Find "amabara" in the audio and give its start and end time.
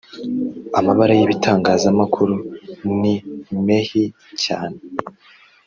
0.79-1.13